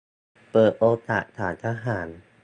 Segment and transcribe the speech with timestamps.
[0.51, 2.07] -เปิดโอกาสศาลทหาร